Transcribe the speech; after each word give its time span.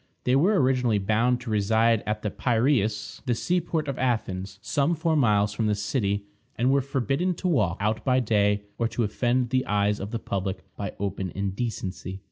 They 0.23 0.35
were 0.35 0.59
originally 0.59 0.97
bound 0.97 1.39
to 1.41 1.51
reside 1.51 2.01
at 2.07 2.23
the 2.23 2.31
Piræus, 2.31 3.23
the 3.27 3.35
sea 3.35 3.61
port 3.61 3.87
of 3.87 3.99
Athens, 3.99 4.57
some 4.59 4.95
four 4.95 5.15
miles 5.15 5.53
from 5.53 5.67
the 5.67 5.75
city, 5.75 6.25
and 6.55 6.71
were 6.71 6.81
forbidden 6.81 7.35
to 7.35 7.47
walk 7.47 7.77
out 7.79 8.03
by 8.03 8.19
day, 8.19 8.63
or 8.79 8.87
to 8.87 9.03
offend 9.03 9.51
the 9.51 9.63
eyes 9.67 9.99
of 9.99 10.09
the 10.09 10.17
public 10.17 10.63
by 10.75 10.95
open 10.99 11.29
indecency. 11.35 12.19